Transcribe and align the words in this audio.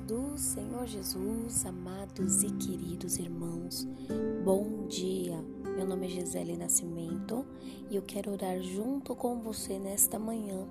do 0.00 0.36
Senhor 0.36 0.86
Jesus, 0.86 1.64
amados 1.64 2.42
e 2.42 2.50
queridos 2.50 3.18
irmãos, 3.18 3.88
bom 4.44 4.86
dia. 4.88 5.42
Meu 5.76 5.86
nome 5.86 6.06
é 6.06 6.10
Gisele 6.10 6.56
Nascimento 6.56 7.46
e 7.90 7.96
eu 7.96 8.02
quero 8.02 8.32
orar 8.32 8.60
junto 8.60 9.14
com 9.14 9.40
você 9.40 9.78
nesta 9.78 10.18
manhã, 10.18 10.66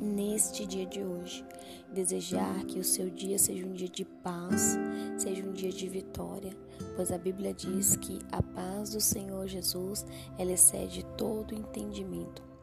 neste 0.00 0.64
dia 0.66 0.86
de 0.86 1.02
hoje. 1.02 1.44
Desejar 1.92 2.64
que 2.66 2.78
o 2.78 2.84
seu 2.84 3.10
dia 3.10 3.38
seja 3.38 3.66
um 3.66 3.72
dia 3.72 3.88
de 3.88 4.04
paz, 4.04 4.78
seja 5.16 5.42
um 5.42 5.52
dia 5.52 5.70
de 5.70 5.88
vitória, 5.88 6.56
pois 6.94 7.10
a 7.10 7.18
Bíblia 7.18 7.52
diz 7.52 7.96
que 7.96 8.18
a 8.30 8.42
paz 8.42 8.90
do 8.90 9.00
Senhor 9.00 9.46
Jesus 9.48 10.06
ela 10.38 10.52
excede 10.52 11.04
todo 11.16 11.54
entendimento 11.54 12.55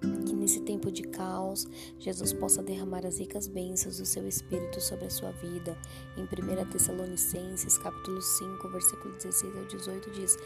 que 0.00 0.34
nesse 0.34 0.60
tempo 0.60 0.90
de 0.90 1.02
caos, 1.02 1.66
Jesus 1.98 2.32
possa 2.32 2.62
derramar 2.62 3.04
as 3.04 3.18
ricas 3.18 3.46
bênçãos 3.46 3.98
do 3.98 4.06
seu 4.06 4.26
Espírito 4.26 4.80
sobre 4.80 5.06
a 5.06 5.10
sua 5.10 5.30
vida. 5.32 5.76
Em 6.16 6.22
1 6.22 6.70
Tessalonicenses, 6.70 7.78
capítulo 7.78 8.20
5, 8.20 8.68
versículo 8.68 9.14
16 9.14 9.56
ao 9.56 9.64
18, 9.64 10.10
diz: 10.10 10.36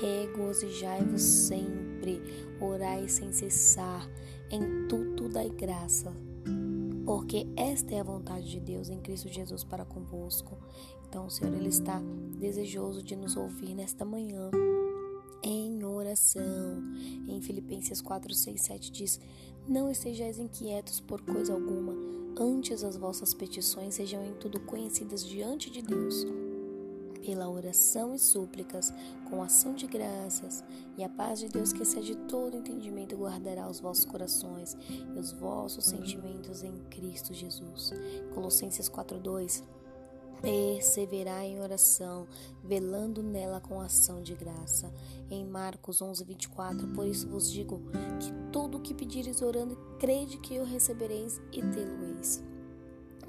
Regozijai-vos 0.00 1.22
sempre, 1.22 2.20
orai 2.60 3.08
sem 3.08 3.32
cessar, 3.32 4.08
em 4.50 4.86
tudo 4.88 5.28
dai 5.28 5.50
graça, 5.50 6.12
porque 7.04 7.46
esta 7.56 7.94
é 7.94 8.00
a 8.00 8.04
vontade 8.04 8.50
de 8.50 8.60
Deus 8.60 8.88
em 8.88 9.00
Cristo 9.00 9.28
Jesus 9.28 9.64
para 9.64 9.84
convosco. 9.84 10.58
Então, 11.08 11.26
o 11.26 11.30
Senhor 11.30 11.54
ele 11.54 11.68
está 11.68 12.02
desejoso 12.38 13.02
de 13.02 13.14
nos 13.14 13.36
ouvir 13.36 13.74
nesta 13.74 14.04
manhã 14.04 14.50
em 15.42 15.84
oração. 15.84 16.82
Em 17.28 17.40
Filipenses 17.40 18.00
4, 18.00 18.32
6, 18.34 18.60
7 18.60 18.92
diz: 18.92 19.20
Não 19.68 19.90
estejais 19.90 20.38
inquietos 20.38 21.00
por 21.00 21.20
coisa 21.22 21.52
alguma, 21.52 21.94
antes 22.38 22.82
as 22.82 22.96
vossas 22.96 23.34
petições 23.34 23.94
sejam 23.94 24.24
em 24.24 24.34
tudo 24.34 24.60
conhecidas 24.60 25.24
diante 25.24 25.70
de 25.70 25.82
Deus. 25.82 26.26
Pela 27.24 27.48
oração 27.48 28.14
e 28.14 28.20
súplicas, 28.20 28.92
com 29.28 29.42
ação 29.42 29.74
de 29.74 29.86
graças, 29.88 30.62
e 30.96 31.02
a 31.02 31.08
paz 31.08 31.40
de 31.40 31.48
Deus 31.48 31.72
que 31.72 31.82
excede 31.82 32.14
todo 32.28 32.56
entendimento 32.56 33.16
guardará 33.16 33.68
os 33.68 33.80
vossos 33.80 34.04
corações 34.04 34.76
e 34.88 35.18
os 35.18 35.32
vossos 35.32 35.86
sentimentos 35.86 36.62
em 36.62 36.78
Cristo 36.88 37.34
Jesus. 37.34 37.90
Colossenses 38.32 38.88
2 39.22 39.75
Perseverar 40.40 41.44
em 41.44 41.60
oração, 41.60 42.26
velando 42.62 43.22
nela 43.22 43.60
com 43.60 43.80
ação 43.80 44.22
de 44.22 44.34
graça. 44.34 44.92
Em 45.30 45.44
Marcos 45.44 46.00
11, 46.00 46.24
24, 46.24 46.88
por 46.88 47.06
isso 47.06 47.28
vos 47.28 47.50
digo 47.50 47.80
que 48.20 48.32
tudo 48.52 48.78
o 48.78 48.80
que 48.80 48.94
pedires 48.94 49.42
orando, 49.42 49.76
crede 49.98 50.38
que 50.38 50.58
o 50.58 50.64
recebereis 50.64 51.40
e 51.52 51.60
tê-lo-eis. 51.62 52.42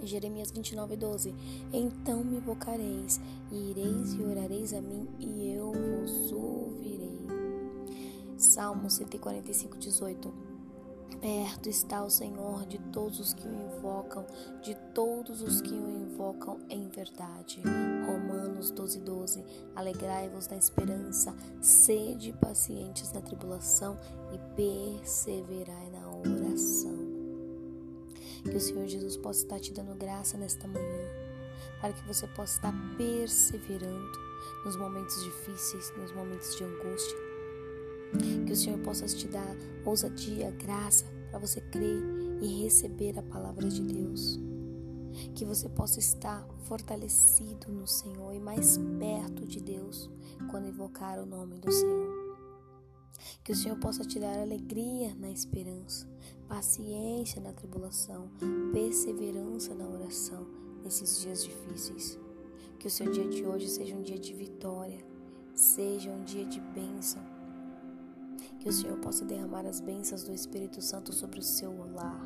Jeremias 0.04 0.52
29, 0.52 0.96
12. 0.96 1.36
Então 1.74 2.24
me 2.24 2.38
invocareis, 2.38 3.20
e 3.52 3.72
ireis 3.72 4.14
e 4.14 4.22
orareis 4.22 4.74
a 4.74 4.82
mim, 4.82 5.08
e 5.20 5.54
eu 5.54 5.72
vos 5.72 6.32
ouvirei. 6.32 7.18
Salmo 8.38 8.90
145, 8.90 9.78
18. 9.78 10.47
Perto 11.20 11.68
está 11.68 12.04
o 12.04 12.10
Senhor 12.10 12.66
de 12.68 12.78
todos 12.92 13.20
os 13.20 13.34
que 13.34 13.48
o 13.48 13.52
invocam, 13.52 14.26
de 14.62 14.76
todos 14.94 15.42
os 15.42 15.62
que 15.62 15.74
o 15.74 15.90
invocam 15.90 16.60
em 16.70 16.88
verdade. 16.90 17.62
Romanos 18.06 18.70
12, 18.70 19.00
12. 19.00 19.44
Alegrai-vos 19.76 20.48
na 20.48 20.58
esperança, 20.58 21.36
sede 21.60 22.34
pacientes 22.34 23.12
na 23.14 23.22
tribulação 23.22 23.98
e 24.32 24.38
perseverai 24.56 25.90
na 25.90 26.08
oração. 26.08 26.98
Que 28.44 28.56
o 28.56 28.62
Senhor 28.62 28.88
Jesus 28.88 29.18
possa 29.18 29.42
estar 29.42 29.60
te 29.60 29.74
dando 29.74 29.96
graça 29.96 30.38
nesta 30.38 30.68
manhã, 30.68 31.10
para 31.82 31.94
que 31.94 32.06
você 32.06 32.28
possa 32.28 32.58
estar 32.58 32.74
perseverando 32.96 34.20
nos 34.64 34.76
momentos 34.76 35.24
difíceis, 35.24 35.92
nos 35.98 36.12
momentos 36.12 36.56
de 36.56 36.64
angústia 36.64 37.27
que 38.46 38.54
o 38.54 38.56
Senhor 38.56 38.80
possa 38.80 39.06
te 39.06 39.28
dar 39.28 39.56
ousadia, 39.86 40.52
graça 40.52 41.06
para 41.30 41.40
você 41.40 41.62
crer 41.62 42.02
e 42.42 42.64
receber 42.64 43.18
a 43.18 43.24
palavra 43.24 43.68
de 43.68 43.82
Deus. 43.82 44.40
Que 45.34 45.46
você 45.46 45.68
possa 45.68 46.00
estar 46.00 46.48
fortalecido 46.64 47.72
no 47.72 47.88
Senhor 47.88 48.34
e 48.34 48.40
mais 48.40 48.78
perto 49.00 49.46
de 49.46 49.60
Deus 49.60 50.10
quando 50.50 50.68
invocar 50.68 51.20
o 51.20 51.26
nome 51.26 51.60
do 51.60 51.72
Senhor. 51.72 52.28
Que 53.44 53.52
o 53.52 53.56
Senhor 53.56 53.78
possa 53.80 54.06
te 54.06 54.20
dar 54.20 54.38
alegria 54.38 55.16
na 55.16 55.30
esperança, 55.30 56.08
paciência 56.48 57.42
na 57.42 57.52
tribulação, 57.52 58.30
perseverança 58.72 59.74
na 59.74 59.88
oração 59.88 60.46
nesses 60.84 61.22
dias 61.22 61.44
difíceis. 61.44 62.20
Que 62.78 62.88
o 62.88 62.92
seu 62.92 63.12
dia 63.12 63.28
de 63.28 63.44
hoje 63.44 63.68
seja 63.68 63.96
um 63.96 64.04
dia 64.04 64.20
de 64.20 64.34
vitória, 64.34 65.00
seja 65.56 66.12
um 66.12 66.24
dia 66.24 66.46
de 66.46 66.60
bênção 66.60 67.37
que 68.60 68.70
o 68.70 68.72
Senhor 68.74 68.98
possa 69.00 69.24
derramar 69.24 69.66
as 69.66 69.80
bênçãos 69.80 70.24
do 70.24 70.34
Espírito 70.34 70.82
Santo 70.82 71.14
sobre 71.14 71.40
o 71.40 71.44
seu 71.44 71.72
lar. 71.94 72.24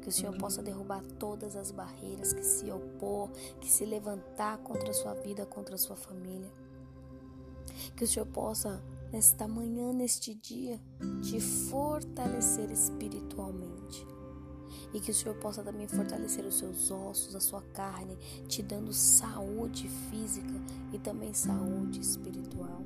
Que 0.00 0.08
o 0.08 0.12
Senhor 0.12 0.36
possa 0.38 0.62
derrubar 0.62 1.02
todas 1.18 1.56
as 1.56 1.70
barreiras 1.70 2.32
que 2.32 2.44
se 2.44 2.70
opor, 2.70 3.30
que 3.60 3.70
se 3.70 3.84
levantar 3.84 4.58
contra 4.58 4.90
a 4.90 4.94
sua 4.94 5.14
vida, 5.14 5.44
contra 5.44 5.74
a 5.74 5.78
sua 5.78 5.96
família. 5.96 6.50
Que 7.96 8.04
o 8.04 8.06
Senhor 8.06 8.26
possa, 8.26 8.82
nesta 9.12 9.48
manhã, 9.48 9.92
neste 9.92 10.34
dia, 10.34 10.80
te 11.22 11.40
fortalecer 11.40 12.70
espiritualmente. 12.70 14.06
E 14.92 15.00
que 15.00 15.10
o 15.10 15.14
Senhor 15.14 15.34
possa 15.38 15.62
também 15.62 15.88
fortalecer 15.88 16.44
os 16.44 16.56
seus 16.56 16.90
ossos, 16.90 17.34
a 17.34 17.40
sua 17.40 17.62
carne, 17.72 18.16
te 18.46 18.62
dando 18.62 18.92
saúde 18.92 19.88
física 19.88 20.54
e 20.92 20.98
também 20.98 21.34
saúde 21.34 22.00
espiritual. 22.00 22.80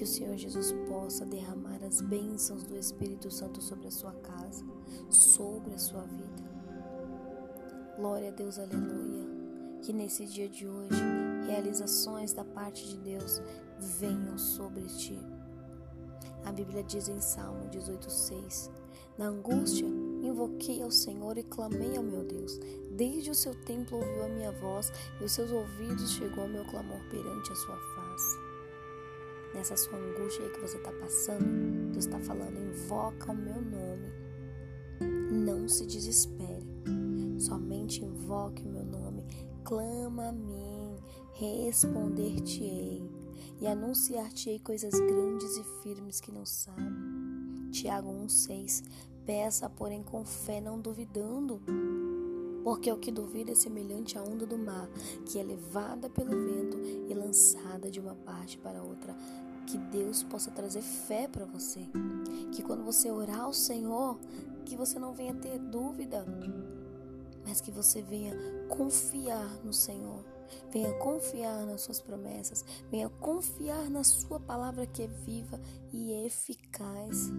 Que 0.00 0.04
o 0.04 0.06
Senhor 0.06 0.34
Jesus 0.34 0.72
possa 0.88 1.26
derramar 1.26 1.84
as 1.84 2.00
bênçãos 2.00 2.64
do 2.64 2.74
Espírito 2.74 3.30
Santo 3.30 3.60
sobre 3.60 3.86
a 3.86 3.90
sua 3.90 4.14
casa, 4.14 4.64
sobre 5.10 5.74
a 5.74 5.78
sua 5.78 6.00
vida. 6.04 6.42
Glória 7.98 8.30
a 8.30 8.32
Deus, 8.32 8.58
aleluia. 8.58 9.28
Que 9.82 9.92
nesse 9.92 10.24
dia 10.24 10.48
de 10.48 10.66
hoje, 10.66 11.02
realizações 11.46 12.32
da 12.32 12.42
parte 12.42 12.88
de 12.88 12.96
Deus 12.96 13.42
venham 13.78 14.38
sobre 14.38 14.84
ti. 14.84 15.18
A 16.46 16.50
Bíblia 16.50 16.82
diz 16.82 17.06
em 17.10 17.20
Salmo 17.20 17.68
18,6: 17.68 18.70
Na 19.18 19.26
angústia, 19.26 19.86
invoquei 20.22 20.82
ao 20.82 20.90
Senhor 20.90 21.36
e 21.36 21.42
clamei 21.42 21.94
ao 21.98 22.02
meu 22.02 22.24
Deus. 22.24 22.58
Desde 22.92 23.32
o 23.32 23.34
seu 23.34 23.54
templo 23.66 23.98
ouviu 23.98 24.24
a 24.24 24.28
minha 24.28 24.52
voz 24.52 24.90
e 25.20 25.24
os 25.24 25.32
seus 25.32 25.52
ouvidos 25.52 26.12
chegou 26.12 26.44
ao 26.44 26.48
meu 26.48 26.64
clamor 26.64 27.00
perante 27.10 27.52
a 27.52 27.54
sua 27.54 27.76
face 27.76 28.49
nessa 29.60 29.76
sua 29.76 29.98
angústia 29.98 30.42
aí 30.42 30.50
que 30.50 30.60
você 30.60 30.78
está 30.78 30.90
passando, 30.90 31.92
Deus 31.92 32.06
está 32.06 32.18
falando: 32.18 32.58
invoca 32.58 33.30
o 33.30 33.36
meu 33.36 33.60
nome. 33.60 34.10
Não 35.30 35.68
se 35.68 35.86
desespere. 35.86 36.66
Somente 37.38 38.02
invoque 38.02 38.62
o 38.62 38.68
meu 38.68 38.84
nome. 38.84 39.22
Clama 39.62 40.28
a 40.28 40.32
mim. 40.32 40.96
Responder-te-ei. 41.34 43.02
E 43.60 43.66
anunciar-te-ei 43.66 44.58
coisas 44.60 44.98
grandes 44.98 45.56
e 45.58 45.64
firmes 45.82 46.20
que 46.20 46.32
não 46.32 46.46
sabe. 46.46 46.82
Tiago 47.70 48.10
1,6 48.10 48.82
Peça, 49.26 49.68
porém, 49.68 50.02
com 50.02 50.24
fé, 50.24 50.60
não 50.60 50.80
duvidando. 50.80 51.60
Porque 52.64 52.90
o 52.90 52.98
que 52.98 53.12
duvida 53.12 53.52
é 53.52 53.54
semelhante 53.54 54.18
à 54.18 54.22
onda 54.22 54.46
do 54.46 54.58
mar, 54.58 54.88
que 55.26 55.38
é 55.38 55.42
levada 55.42 56.10
pelo 56.10 56.30
vento 56.30 56.78
e 57.08 57.14
lançada 57.14 57.90
de 57.90 58.00
uma 58.00 58.14
parte 58.14 58.58
para 58.58 58.82
outra 58.82 59.14
que 59.70 59.78
Deus 59.78 60.24
possa 60.24 60.50
trazer 60.50 60.82
fé 60.82 61.28
para 61.28 61.44
você. 61.44 61.80
Que 62.52 62.62
quando 62.62 62.82
você 62.82 63.10
orar 63.10 63.42
ao 63.42 63.52
Senhor, 63.52 64.18
que 64.64 64.76
você 64.76 64.98
não 64.98 65.14
venha 65.14 65.34
ter 65.34 65.58
dúvida, 65.58 66.26
mas 67.46 67.60
que 67.60 67.70
você 67.70 68.02
venha 68.02 68.34
confiar 68.68 69.48
no 69.64 69.72
Senhor. 69.72 70.24
Venha 70.72 70.92
confiar 70.94 71.64
nas 71.64 71.82
suas 71.82 72.00
promessas, 72.00 72.64
venha 72.90 73.08
confiar 73.08 73.88
na 73.88 74.02
sua 74.02 74.40
palavra 74.40 74.84
que 74.84 75.02
é 75.02 75.06
viva 75.06 75.60
e 75.92 76.10
eficaz. 76.26 77.30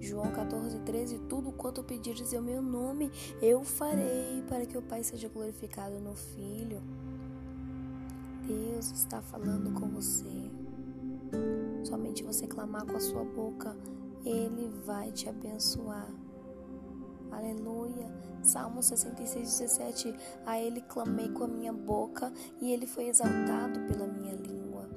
João 0.00 0.32
14, 0.32 0.78
13, 0.80 1.18
tudo 1.28 1.52
quanto 1.52 1.84
pedires 1.84 2.32
em 2.32 2.40
meu 2.40 2.62
nome, 2.62 3.12
eu 3.42 3.62
farei 3.62 4.42
para 4.48 4.64
que 4.64 4.78
o 4.78 4.82
Pai 4.82 5.04
seja 5.04 5.28
glorificado 5.28 6.00
no 6.00 6.14
Filho. 6.14 6.82
Deus 8.46 8.90
está 8.92 9.20
falando 9.20 9.78
com 9.78 9.86
você. 9.90 10.59
Somente 11.84 12.22
você 12.22 12.46
clamar 12.46 12.84
com 12.86 12.96
a 12.96 13.00
sua 13.00 13.24
boca, 13.24 13.76
Ele 14.24 14.68
vai 14.84 15.10
te 15.12 15.28
abençoar. 15.28 16.08
Aleluia. 17.30 18.10
Salmo 18.42 18.82
66, 18.82 19.58
17. 19.58 20.14
A 20.46 20.58
Ele 20.58 20.80
clamei 20.82 21.28
com 21.28 21.44
a 21.44 21.48
minha 21.48 21.72
boca 21.72 22.32
e 22.60 22.72
Ele 22.72 22.86
foi 22.86 23.08
exaltado 23.08 23.80
pela 23.86 24.06
minha 24.06 24.34
língua. 24.34 24.88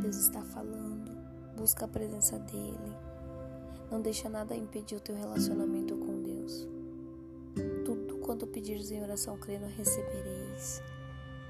Deus 0.00 0.16
está 0.16 0.42
falando. 0.42 1.12
Busca 1.56 1.84
a 1.84 1.88
presença 1.88 2.38
dEle. 2.38 2.96
Não 3.90 4.00
deixa 4.00 4.28
nada 4.28 4.56
impedir 4.56 4.96
o 4.96 5.00
teu 5.00 5.14
relacionamento 5.14 5.96
com 5.96 6.22
Deus 6.22 6.68
quanto 8.22 8.46
pedirdes 8.46 8.90
em 8.90 9.02
oração, 9.02 9.36
crendo, 9.36 9.66
recebereis. 9.66 10.82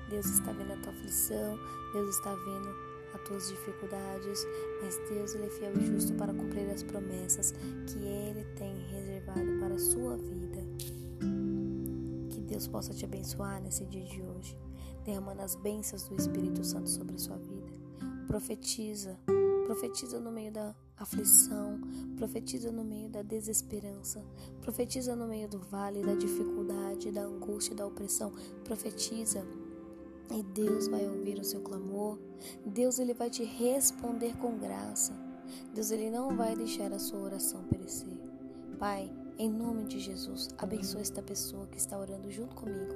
Deus 0.08 0.26
está 0.26 0.50
vendo 0.52 0.72
a 0.72 0.76
tua 0.78 0.92
aflição, 0.92 1.58
Deus 1.92 2.16
está 2.16 2.34
vendo 2.34 2.91
as 3.14 3.20
tuas 3.22 3.48
dificuldades, 3.48 4.46
mas 4.82 4.96
Deus 5.08 5.34
ele 5.34 5.46
é 5.46 5.50
fiel 5.50 5.72
e 5.76 5.86
justo 5.86 6.14
para 6.14 6.32
cumprir 6.32 6.68
as 6.70 6.82
promessas 6.82 7.52
que 7.86 7.98
Ele 7.98 8.44
tem 8.56 8.74
reservado 8.88 9.58
para 9.60 9.74
a 9.74 9.78
sua 9.78 10.16
vida. 10.16 10.60
Que 12.30 12.40
Deus 12.40 12.66
possa 12.66 12.92
te 12.92 13.04
abençoar 13.04 13.60
nesse 13.62 13.84
dia 13.86 14.04
de 14.04 14.22
hoje, 14.22 14.56
derramando 15.04 15.42
as 15.42 15.54
bênçãos 15.54 16.08
do 16.08 16.16
Espírito 16.16 16.64
Santo 16.64 16.88
sobre 16.88 17.14
a 17.14 17.18
sua 17.18 17.36
vida. 17.36 17.72
Profetiza, 18.26 19.18
profetiza 19.66 20.18
no 20.18 20.32
meio 20.32 20.52
da 20.52 20.74
aflição, 20.96 21.80
profetiza 22.16 22.70
no 22.70 22.84
meio 22.84 23.10
da 23.10 23.22
desesperança, 23.22 24.24
profetiza 24.60 25.14
no 25.16 25.26
meio 25.26 25.48
do 25.48 25.58
vale 25.58 26.02
da 26.02 26.14
dificuldade, 26.14 27.10
da 27.10 27.22
angústia, 27.22 27.74
da 27.74 27.86
opressão, 27.86 28.32
profetiza 28.64 29.44
e 30.32 30.42
Deus 30.42 30.88
vai 30.88 31.06
ouvir 31.06 31.38
o 31.38 31.44
seu 31.44 31.60
clamor. 31.60 32.18
Deus 32.64 32.98
ele 32.98 33.14
vai 33.14 33.30
te 33.30 33.44
responder 33.44 34.36
com 34.38 34.58
graça. 34.58 35.12
Deus 35.74 35.90
ele 35.90 36.10
não 36.10 36.36
vai 36.36 36.56
deixar 36.56 36.92
a 36.92 36.98
sua 36.98 37.20
oração 37.20 37.62
perecer. 37.64 38.18
Pai, 38.78 39.12
em 39.38 39.50
nome 39.50 39.84
de 39.84 40.00
Jesus, 40.00 40.48
abençoa 40.58 41.00
esta 41.00 41.22
pessoa 41.22 41.66
que 41.66 41.78
está 41.78 41.98
orando 41.98 42.30
junto 42.30 42.54
comigo. 42.54 42.94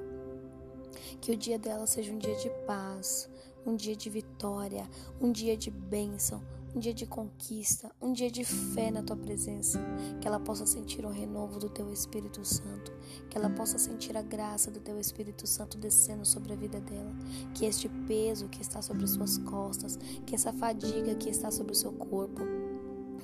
Que 1.21 1.31
o 1.31 1.37
dia 1.37 1.59
dela 1.59 1.85
seja 1.85 2.11
um 2.11 2.17
dia 2.17 2.35
de 2.35 2.49
paz, 2.65 3.29
um 3.65 3.75
dia 3.75 3.95
de 3.95 4.09
vitória, 4.09 4.89
um 5.21 5.31
dia 5.31 5.55
de 5.55 5.69
bênção, 5.69 6.41
um 6.75 6.79
dia 6.79 6.93
de 6.93 7.05
conquista, 7.05 7.91
um 8.01 8.13
dia 8.13 8.29
de 8.29 8.43
fé 8.43 8.91
na 8.91 9.01
tua 9.01 9.15
presença, 9.15 9.79
que 10.21 10.27
ela 10.27 10.39
possa 10.39 10.65
sentir 10.65 11.05
o 11.05 11.09
renovo 11.09 11.59
do 11.59 11.69
teu 11.69 11.91
Espírito 11.91 12.43
Santo, 12.45 12.91
que 13.29 13.37
ela 13.37 13.49
possa 13.49 13.77
sentir 13.77 14.15
a 14.15 14.21
graça 14.21 14.69
do 14.69 14.79
teu 14.79 14.99
Espírito 14.99 15.47
Santo 15.47 15.77
descendo 15.77 16.25
sobre 16.25 16.53
a 16.53 16.55
vida 16.55 16.79
dela, 16.79 17.15
que 17.53 17.65
este 17.65 17.89
peso 18.07 18.47
que 18.49 18.61
está 18.61 18.81
sobre 18.81 19.07
suas 19.07 19.37
costas, 19.39 19.97
que 20.25 20.35
essa 20.35 20.53
fadiga 20.53 21.15
que 21.15 21.29
está 21.29 21.49
sobre 21.49 21.71
o 21.73 21.75
seu 21.75 21.91
corpo, 21.91 22.41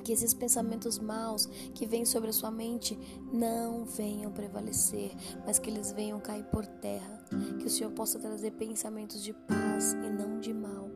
que 0.04 0.12
esses 0.12 0.34
pensamentos 0.34 1.00
maus 1.00 1.45
que 1.74 1.86
vêm 1.86 2.06
sobre 2.06 2.30
a 2.30 2.34
sua 2.34 2.51
mente 2.51 2.98
não 3.31 3.86
venham 3.86 4.31
prevalecer, 4.31 5.12
mas 5.45 5.57
que 5.60 5.69
eles 5.69 5.92
venham 5.92 6.19
cair 6.19 6.44
por 6.45 6.66
terra. 6.66 7.24
Que 7.60 7.66
o 7.66 7.69
Senhor 7.69 7.92
possa 7.92 8.19
trazer 8.19 8.51
pensamentos 8.51 9.24
de 9.24 9.34
paz 9.34 9.94
e 9.94 10.10
não 10.10 10.40
de 10.40 10.54
mal. 10.54 10.93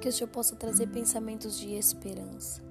Que 0.00 0.08
o 0.08 0.12
Senhor 0.12 0.28
possa 0.28 0.54
trazer 0.56 0.88
pensamentos 0.88 1.58
de 1.58 1.74
esperança. 1.74 2.62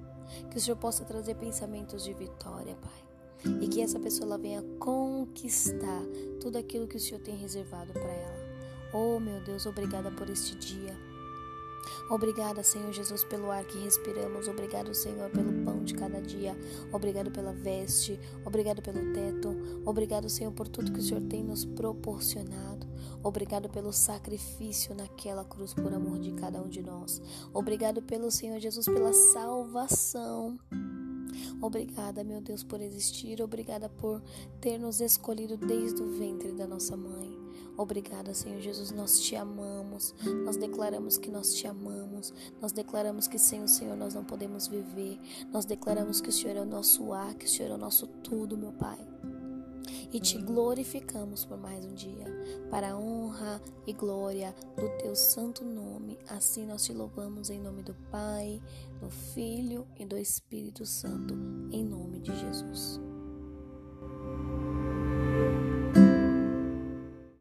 Que 0.50 0.58
o 0.58 0.60
Senhor 0.60 0.76
possa 0.76 1.04
trazer 1.04 1.34
pensamentos 1.34 2.04
de 2.04 2.12
vitória, 2.12 2.76
Pai. 2.76 3.54
E 3.60 3.68
que 3.68 3.80
essa 3.80 3.98
pessoa 3.98 4.36
venha 4.36 4.62
conquistar 4.78 6.02
tudo 6.40 6.58
aquilo 6.58 6.88
que 6.88 6.96
o 6.96 7.00
Senhor 7.00 7.20
tem 7.20 7.36
reservado 7.36 7.92
para 7.92 8.12
ela. 8.12 8.48
Oh, 8.92 9.20
meu 9.20 9.40
Deus, 9.42 9.66
obrigada 9.66 10.10
por 10.10 10.28
este 10.30 10.56
dia. 10.56 11.07
Obrigada, 12.10 12.62
Senhor 12.62 12.92
Jesus, 12.92 13.24
pelo 13.24 13.50
ar 13.50 13.64
que 13.64 13.78
respiramos. 13.78 14.48
Obrigado, 14.48 14.94
Senhor, 14.94 15.30
pelo 15.30 15.64
pão 15.64 15.84
de 15.84 15.94
cada 15.94 16.20
dia. 16.20 16.56
Obrigado 16.92 17.30
pela 17.30 17.52
veste. 17.52 18.18
Obrigado 18.44 18.82
pelo 18.82 19.12
teto. 19.12 19.56
Obrigado, 19.84 20.28
Senhor, 20.28 20.52
por 20.52 20.68
tudo 20.68 20.92
que 20.92 21.00
o 21.00 21.02
Senhor 21.02 21.22
tem 21.22 21.42
nos 21.42 21.64
proporcionado. 21.64 22.86
Obrigado 23.22 23.68
pelo 23.68 23.92
sacrifício 23.92 24.94
naquela 24.94 25.44
cruz 25.44 25.74
por 25.74 25.92
amor 25.92 26.18
de 26.18 26.32
cada 26.32 26.60
um 26.60 26.68
de 26.68 26.82
nós. 26.82 27.20
Obrigado 27.52 28.00
pelo 28.02 28.30
Senhor 28.30 28.58
Jesus 28.58 28.86
pela 28.86 29.12
salvação. 29.12 30.58
Obrigada, 31.60 32.22
meu 32.24 32.40
Deus, 32.40 32.62
por 32.62 32.80
existir. 32.80 33.42
Obrigada 33.42 33.88
por 33.88 34.22
ter 34.60 34.78
nos 34.78 35.00
escolhido 35.00 35.56
desde 35.56 36.02
o 36.02 36.10
ventre 36.10 36.52
da 36.52 36.66
nossa 36.66 36.96
mãe. 36.96 37.37
Obrigada, 37.78 38.34
Senhor 38.34 38.60
Jesus, 38.60 38.90
nós 38.90 39.20
te 39.20 39.36
amamos. 39.36 40.12
Nós 40.44 40.56
declaramos 40.56 41.16
que 41.16 41.30
nós 41.30 41.54
te 41.54 41.64
amamos. 41.64 42.34
Nós 42.60 42.72
declaramos 42.72 43.28
que 43.28 43.38
sem 43.38 43.62
o 43.62 43.68
Senhor 43.68 43.96
nós 43.96 44.14
não 44.14 44.24
podemos 44.24 44.66
viver. 44.66 45.20
Nós 45.52 45.64
declaramos 45.64 46.20
que 46.20 46.28
o 46.28 46.32
Senhor 46.32 46.56
é 46.56 46.60
o 46.60 46.66
nosso 46.66 47.12
ar, 47.12 47.34
que 47.34 47.46
o 47.46 47.48
Senhor 47.48 47.70
é 47.70 47.74
o 47.74 47.78
nosso 47.78 48.08
tudo, 48.08 48.58
meu 48.58 48.72
Pai. 48.72 48.98
E 50.12 50.18
te 50.18 50.38
glorificamos 50.38 51.44
por 51.44 51.56
mais 51.56 51.84
um 51.84 51.94
dia, 51.94 52.26
para 52.68 52.90
a 52.90 52.98
honra 52.98 53.62
e 53.86 53.92
glória 53.92 54.52
do 54.76 54.88
teu 54.98 55.14
santo 55.14 55.64
nome. 55.64 56.18
Assim 56.28 56.66
nós 56.66 56.84
te 56.84 56.92
louvamos 56.92 57.48
em 57.48 57.60
nome 57.60 57.84
do 57.84 57.94
Pai, 58.10 58.60
do 59.00 59.08
Filho 59.08 59.86
e 59.96 60.04
do 60.04 60.18
Espírito 60.18 60.84
Santo, 60.84 61.34
em 61.70 61.84
nome 61.84 62.18
de 62.18 62.34
Jesus. 62.36 63.07